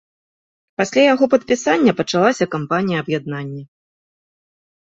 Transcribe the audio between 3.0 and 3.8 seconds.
аб'яднання.